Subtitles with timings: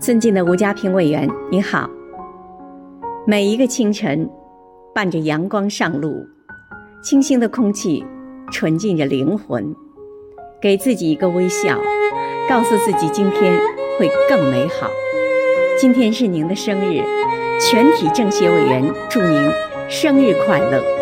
[0.00, 1.90] 尊敬的吴家平委员您好。
[3.26, 4.28] 每一个清晨
[4.94, 6.24] 伴着阳光上路
[7.02, 8.04] 清新的空气
[8.52, 9.74] 纯净着灵魂
[10.62, 11.80] 给自己一个微笑
[12.48, 13.58] 告诉自己今天
[13.98, 14.88] 会更美好。
[15.76, 17.02] 今天是您的生日
[17.60, 19.50] 全体政协委员祝您
[19.88, 20.97] 生日快乐。